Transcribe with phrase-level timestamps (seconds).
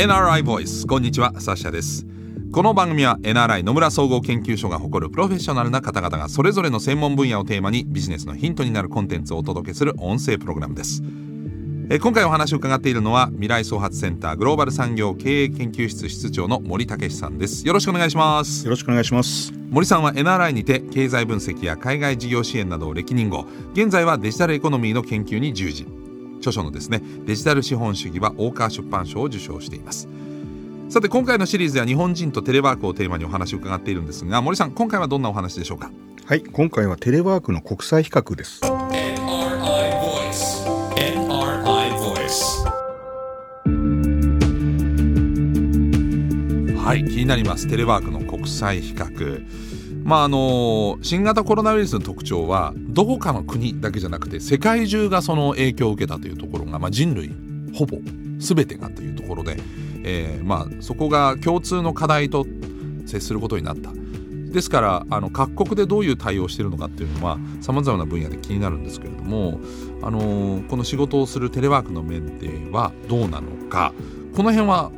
[0.00, 2.06] NRI ボイスこんにちはサッシャです。
[2.52, 11.02] この番組は NRI 野村総合研究所が誇るプロフェッショナルな方々がそれぞれの専門分野をテーマにビジネスのヒントになるコンテンツをお届けする音声プログラムです。
[11.90, 17.66] え今回お話を伺っているのは未来創発センターグローバル産業経営研究室室長の森武さんです。
[17.66, 18.64] よろしくお願いします。
[18.64, 19.52] よろしくお願いします。
[19.68, 25.86] 森さんは NRI にて経済分析や海外事業支援などを歴任後現在はデジタルエコノミーの研究に従事
[26.40, 30.08] 著書のですねデジタル資本主義は大川出版賞を受賞しています
[30.88, 35.92] さて今回のシリーズでは日本人とテレワークをテーマにお話を伺っているんですが森さん今回はどんなお話でしょうか？
[36.26, 39.20] はい今回はテレワークの国際比較です NRI
[40.00, 40.66] Voice.
[40.96, 42.64] NRI Voice.
[46.76, 49.46] はい気になりますテレワークの国際比較
[50.10, 57.30] まああの新型コロナウイルスの特徴はどこかの国だけじゃなくて世界中がその影響を受けたというところが、まあ、人類
[57.72, 57.98] ほぼ
[58.38, 59.56] 全てがというところで、
[60.02, 62.44] えーまあ、そこが共通の課題と
[63.06, 63.92] 接することになった。
[63.92, 69.60] ですからあの各国でどういう対応をしているのかっていうのはさまざまな分野で気になるんですけれども、
[70.02, 73.92] あのこの仕事をするテレワークの面ではどうなのか。
[74.34, 74.90] この辺は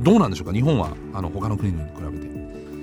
[0.00, 0.52] どうなんでしょうか？
[0.52, 2.37] 日本はあの他の国に比べて。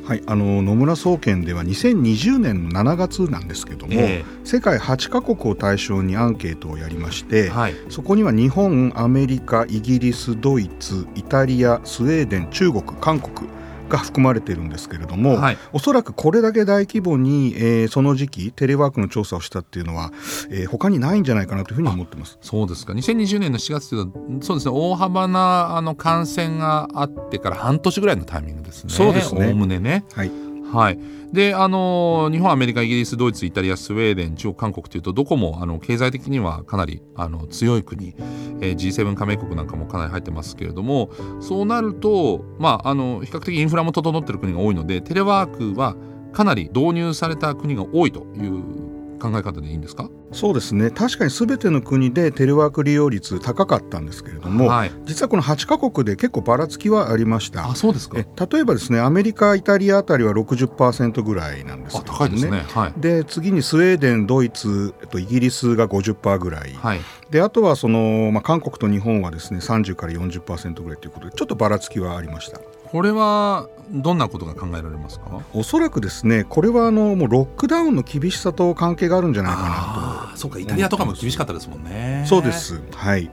[0.06, 7.76] はい、あの野村総研では2020年の7月なんですけども、え世界8カ国を対象にアンケートをやりまして、はい。
[7.90, 13.50] そこには日本アメリカイギリスドイツイタリアスウェーデン中国韓国
[13.90, 15.58] が含まれているんですけれども、はい。
[15.74, 20.12] おそらくこれだけ大規模に、えーその時期テレワークの調査をしたっていうのは、
[20.50, 22.38] えー他にないんじゃないかなというふうに思ってます。
[22.42, 22.94] そうですか。
[22.94, 24.74] 2020年の4月というのはそうですね。
[24.76, 28.94] 大幅なあの感染があってから半年ぐらいのタイミングですね。
[28.94, 29.48] そうですね。
[29.48, 30.06] おおむねね。
[30.14, 30.45] はい
[30.76, 31.00] はい。
[31.32, 38.14] であの日本アメリカイギリスドイツイタリアスウェーデン中国韓国というとどこもあの経済的にはかなりあの強い国、
[38.62, 45.96] えー G7 加盟国なんかもかなり入ってますけれどもそうなるとまああの比較的インフラも整ってる国が多いのでテレワークは
[46.32, 50.10] かなり導入された国が多いという考え方でいいんですか？
[50.32, 50.92] そうですね。
[50.92, 54.92] 確かにすべての国でテレワーク利用率高かったんですけれども、はい。
[55.06, 57.70] 実はこの8カ国で結構ばらつきはありました。
[57.70, 58.20] あそうですか。
[58.20, 62.66] え例えばですねアメリカイタリアあたりは60%ぐらいなんですあけど高いですね。
[62.74, 62.94] はい。
[62.98, 67.00] で次にスウェーデンドイツ、えっと、イギリスが50%ぐらい、はい。
[67.30, 72.60] であとはその、まあ、韓国と日本はですね30から40%ぐらいということでちょっとばらつきはありました
[72.92, 75.42] これはどんなことが考えられますか？
[75.54, 82.22] おそらくですねこれはあのもうロックダウンの厳しさと関係があるんじゃないかああそうかイタリアとかも厳しかったですもんね。
[82.22, 82.82] なとそうです。
[82.94, 83.30] はい。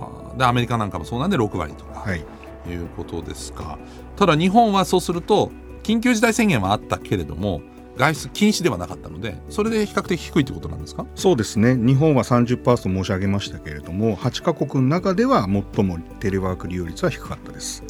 [0.00, 0.38] はあ。
[0.38, 2.00] でアメリカなんかもそうなんで6割とか。
[2.00, 2.24] はい。
[2.64, 3.76] いうことですか、
[4.14, 5.50] ただ日本はそうすると
[5.82, 7.60] 緊急事態宣言はあったけれども
[7.96, 11.04] 外出禁止ではなかったのでそれで比較的低いということなんですか？
[11.16, 11.74] そうですね。
[11.74, 17.82] 日本は30%と申し上げましたけれども8カ国の中では最もテレワーク利用率は低かったです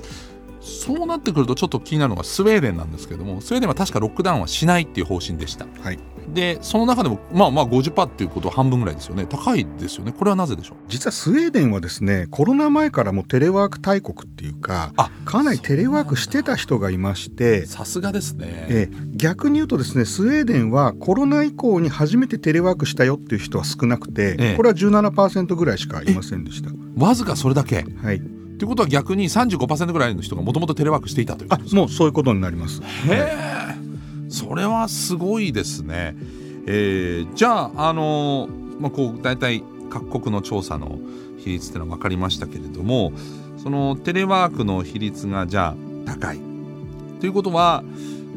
[0.62, 5.66] そうなってくるとちょっと気になるのがスウェーデンなんですけれどもスウェーデンは確かロックダウンはしないっていう方針でした。
[5.82, 5.98] はい。
[6.28, 9.26] でその中でもまあまあ50%っていうことは半分ぐらいですよね。
[9.26, 10.12] 高いですよね。
[10.12, 10.76] これはなぜでしょう？
[10.88, 18.46] 実はスウェーデンはですねコロナ前からもうテレワーク大国っていうかあかなりテレワークしてた人がいましてさすがですね。
[18.68, 24.56] えー逆に言うとですねスウェーデンはコロナ以降に初めてテレワークしたよっていう人は少なくて、ええ。
[24.56, 26.70] これは17%ぐらいしかいませんでした。
[26.96, 27.84] わずかそれだけ。
[28.02, 28.22] はい、
[28.58, 31.80] ということは逆に35%ぐらいの人がもともとテレワークしていたというこあとですか？
[31.80, 32.80] もうそういうことになります。
[32.82, 33.32] へえ
[34.28, 36.16] それはすごいですね。
[36.66, 38.48] えーじゃああの
[38.80, 40.98] まあこう大体各国の調査の
[41.38, 43.12] 比率っていうのは分かりましたけれども
[43.58, 45.76] そのテレワークの比率がじゃあ
[46.06, 46.40] 高い
[47.20, 47.82] ということは、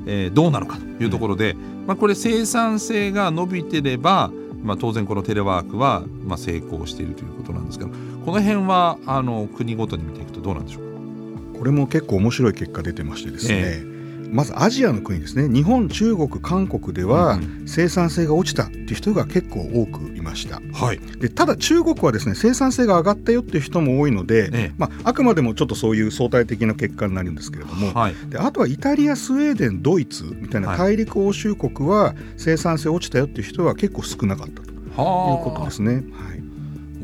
[0.06, 1.56] えーどうなのかというところで、
[1.88, 4.31] まあ、これ生産性が伸びてれば、
[4.64, 7.92] まあ、当然このテレワークは、まあ、成功しているということなんですけど
[8.25, 11.59] この辺はあの国ごとに見ていくとどうなんでしょうか？
[11.59, 13.96] これも結構面白い結果出てましてですね、え
[14.31, 15.47] まずアジアの国ですね。
[15.47, 20.60] 日本中国韓国ではうん生産性が落ちたっていう人が結構多くいました。
[20.74, 21.00] はい。
[21.19, 24.72] でただ中国はですね生産性が上がったよっていう人も多いので、ええ。
[24.77, 28.16] まあ、あくまでもちょっとそういう相対的な結果になるんですけれども、はい。
[28.30, 30.77] であとはイタリアスウェーデンドイツみたいなはい。
[30.80, 35.94] 大陸欧州国は生産性落ちたよっていう人は結構少なかったというはことですね。
[35.94, 36.00] は
[36.33, 36.35] い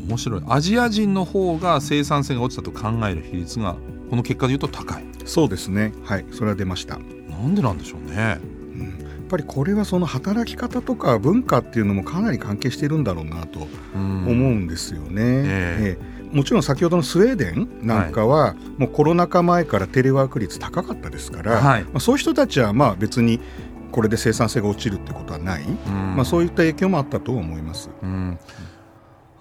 [0.08, 0.42] 面白い。
[0.48, 3.76] アジア人の方が生産性が落ちたと考える比率が
[4.10, 5.06] この結果でいうと高い。
[5.26, 5.94] そうですね。
[6.04, 6.26] はい。
[6.32, 6.98] それは出ました、
[7.30, 8.40] なんでなんでしょうね。
[8.74, 14.28] うん、やっぱりこれはその働き方とか文化っていうのもかなり関係しているんだろうなとうん。
[14.28, 15.14] 思うんですよね。
[15.18, 15.98] ええ。
[16.02, 21.84] えもちろん先ほどのスウェーデンなんかは、もうコロナ禍前からテレワーク率高かったですから、はい。
[21.84, 23.42] まあ、そういう人たちはまあ別に
[23.92, 26.16] これで生産性が落ちるってことはない、うん。
[26.16, 27.90] まあ、そういった影響もあったと思います。
[28.02, 28.40] うん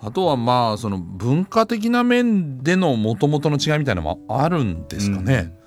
[0.03, 5.61] あとはまあその文化的な面でのもともとの違いみたいなのもあるんですかね。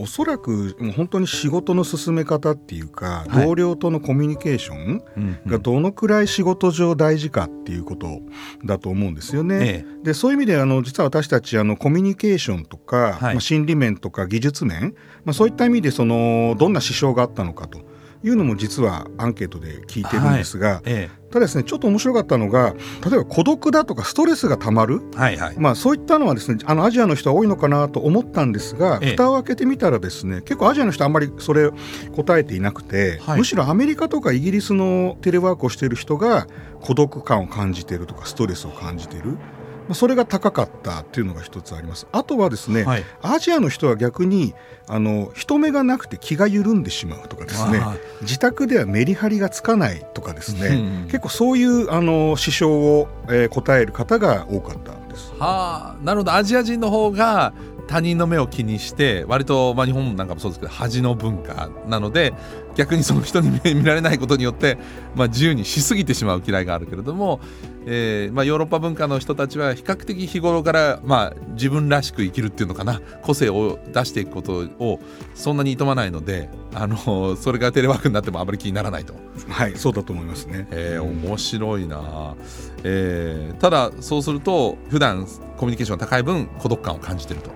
[0.00, 3.46] おそらくもう本当に仕事の進め方っていうか、はい。
[3.46, 5.50] 同僚とのコミュニケーションうんうん。
[5.50, 8.20] がどのくらい仕事上大事かっていうこと
[8.64, 9.58] だと思うんですよね。
[9.60, 13.34] えでそういう意味であの実は私たちあのコミュニケーションとか、はい。
[13.34, 14.94] まあ、心理面とか技術面、
[15.26, 17.89] まあ、そういった意味でそのどんな支障があったのかと
[18.22, 22.74] いうのも実はアンケートで聞いてるんですが、えただですねちょっと面白かったのが
[23.08, 25.00] 例えば孤独だとかストレスがたまる。
[25.14, 25.58] えはいはい。
[25.58, 29.10] まあ、そういったのはですねあのアジアの人は多いのかなと思ったんですが、ええ。
[29.12, 31.70] 蓋を開けてみたらですね結構アジアの人はあんまりそれ
[32.14, 33.38] 答えていなくて、はい。
[33.38, 36.46] むしろアメリカとかイギリスのテレワークをしている人が
[36.80, 39.59] 孤独感を感じているとかストレスを感じている、まあ、
[39.94, 42.06] それが高かったっていうのが一つあります。
[42.12, 43.04] あとはですね、はい。
[43.22, 44.54] アジアの人は逆に
[44.86, 55.32] あの人目がなくて気が緩んでしまうとかですねあ自宅ではメリハリがつかないとかですね、うん結構そういうあの支障を、えー答える方が多かったんです。
[55.38, 57.52] はあなるほどアジア人の方が
[57.90, 62.32] 他人の目を気にして割と、まあ、日本なんかもそうですけど恥の文化なので
[62.76, 64.78] 逆にその人に目見られないことによって、
[65.16, 67.40] まあ、自由にしすぎてしまう嫌いがあるけれども、
[67.86, 75.00] えーまあ、ヨーロッパ文化の人たちは比較的日頃から、まあ、自分らしく生きるっていうのかな個性を出していくことを
[75.34, 79.14] そんなに厭まないのであのそれがテレワークになってもあまり気にならないと。
[79.48, 80.68] はい、そうだと思いますね。
[80.70, 82.36] えー、面白いな、
[82.84, 85.26] えーただそうすると普段
[85.56, 87.50] コミュニケーションが高い分孤独感を感じてると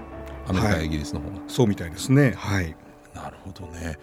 [0.47, 2.35] アメリカイギリスの方が、そうみたいですね。
[2.37, 2.77] はい。
[3.15, 3.99] なるほどね。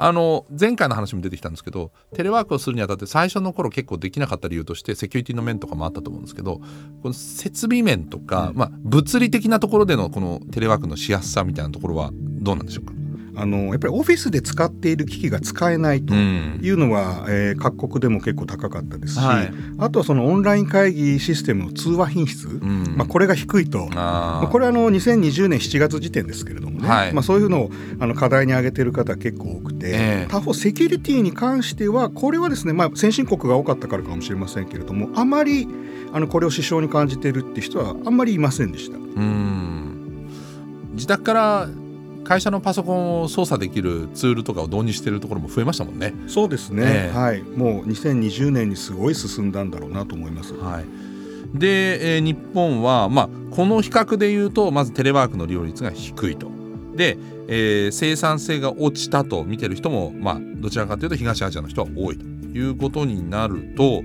[0.00, 6.58] あの前回の話も出てきたんですけどテレワークをするにあたって最初の頃結構できなかった理由としてセキュリティの面とかもあったと思うんですけど
[7.02, 12.92] この設備面とか、まあ、物理的なところでのこのテレワークのしやすさみたいなところはどうなんでしょうか？
[13.40, 16.60] あのやっぱりオフィスで使っている機器が使えないとん。
[16.62, 19.52] いうのは、えー各国でも結構高かったですし、はい。
[19.78, 22.94] あとはそのオンライン会議システムの通話品質、ん。
[22.96, 23.78] まあ、これが低いと。
[23.86, 27.12] これはあの2020年7月時点ですけれどもね、はい。
[27.12, 29.92] まあ、そういうのをあの課題に挙げている方結構多くて、え
[30.24, 30.26] え。
[30.28, 35.68] 他方セキュリティに関してはこれはですね、まあ、先進国が多かったからかもしれませんけれどもあまり
[36.12, 38.96] あのこれを支障に感じているって人はあんまりいませんでした。
[38.96, 40.28] うん。
[40.92, 41.68] 自宅から
[42.28, 46.12] 会社のパソコンを操作できるツールとかを導入しているところも増えましたもんね。
[46.26, 50.52] そうですね、ええはい、もう2020年にすごい進んだんだろうなと思います。
[50.52, 56.50] はい、で、えー日本は、まあ、この比較でいうとまずテレワークの利用率が低いと。
[56.94, 57.16] で、
[57.48, 64.02] えー生産性が落ちたと見てる人も、まあ、どちらかというと東アジアの人は多いということになると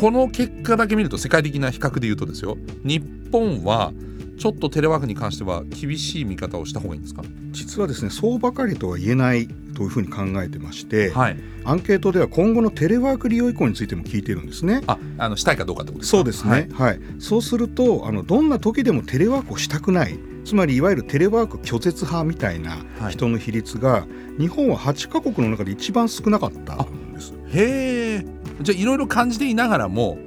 [0.00, 3.92] この結果だけ見ると世界的な比較で言うとですよ日本は
[4.40, 7.22] ちょっとテレワークに関しては厳しい見方をした方がいいんですか？
[7.50, 11.36] 実はですねそうばかりとは言えないというふうに考えてまして、はい。
[11.64, 14.80] アンケートでは今後のテレワーク利用以降についても聞いてるんですね。
[14.86, 16.16] あ、あのしたいかどうかってことですか？
[16.16, 24.06] そうですね、はいそうするとあのどんな時でもテレワークをしたくないつまりいわゆるテレワーク拒絶派みたいなはい人の比率が、
[24.38, 27.34] 日本は8カ国の中で一番少なかったんです。
[27.52, 28.26] へえ。
[28.62, 30.18] じゃあいろいろ感じていながらも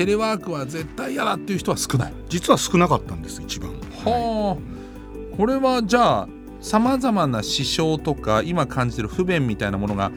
[0.00, 2.12] テレワークは絶対嫌だっていう人は少ない。
[2.30, 3.70] 実は少なかったんです一番。
[4.02, 5.36] はあ。
[5.36, 6.28] これはじゃあ
[6.62, 10.10] さまざまな支障とか今感じてる不便みたいなものが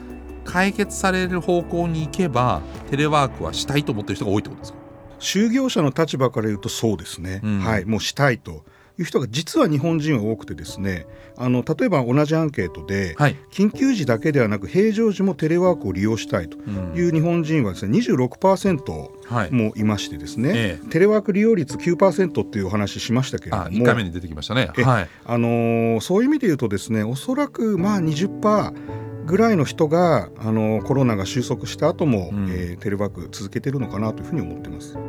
[0.46, 4.78] 解決される方向に行けばテレワークはしたいと思ってる人が多いってことですか？
[5.18, 8.64] 就業者の立場から言うとそうですね、うんはいもうしたいと
[8.98, 13.36] いう人が実は日本人は多くてですねあの例えば同じアンケートで、はい。
[13.50, 19.50] 緊急時だけではなく平常時もテレワークを利用したいとうんいう日本人はですね26%はい。
[19.50, 24.70] もいましてですね、えテレワーク利用率9%っていうお話しましたけれどあ、も一回目に出てきましたね。
[24.78, 25.08] えはい。
[25.24, 34.94] あのーそういう意味で言うとですねおそらくまあ20%ぐらいの人が、あのーコロナが収束した後も、うんえーテレワーク続けてるのかなというふうに思ってます。
[34.94, 35.08] なる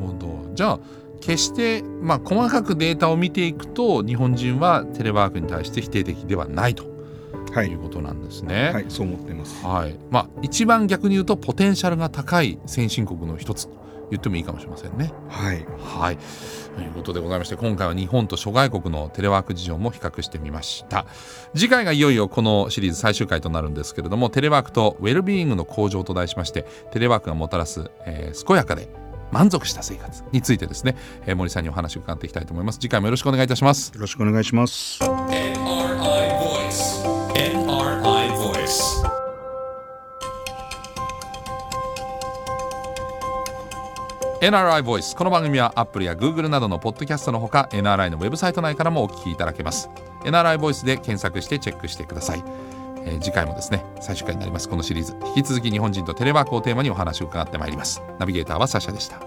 [0.00, 0.50] ほど。
[0.54, 0.80] じゃあ
[1.20, 6.96] 決してまあ細かくデータを見ていくと日本人はテレワークに対して否定的ではないと
[7.52, 8.70] はいいうことなんですね。
[8.70, 9.64] はい、そう思ってます。
[9.64, 9.96] はい。
[10.10, 15.12] まあ一番逆に言うとポテンシャルが高い先進国の一つと言ってもいいかもしれませんね。
[15.28, 16.18] はい、はい。
[16.76, 21.06] ということでございまして今回は日本と諸外国のテレワーク事情も比較してみました。
[21.54, 28.88] 次回がいよいよこのシリーズ最終回となるんですけれどもテレワークとウェルビーイングの向上と題しましてテレワークがもたらす、えー健やかで
[29.32, 32.78] 満足した生活についてですね、えー森さんにお話を伺っていきたいと思います。
[32.78, 33.92] 次回もよろしくお願いいたします。
[33.94, 35.02] よろしくお願いします。
[35.02, 35.28] NRI
[36.38, 37.04] Voice.
[37.34, 39.06] NRI Voice.
[44.40, 49.88] NRI Voice この番組は Apple や Google などのポッドキャストのほか NRI のウェブサイト内からもお聞きいただけます
[50.24, 52.44] NRI Voice で検索してチェックしてください、
[53.06, 55.16] えー次回もですね最終回になりますこのシリーズ。
[55.36, 58.02] 引き続き日本人とテレワークをテーマにお話を伺ってまいります。
[58.18, 59.25] ナビゲーターはサシャでした。